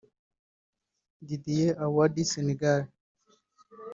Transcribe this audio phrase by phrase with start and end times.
[1.25, 2.81] Didier Awadi (Sénégal)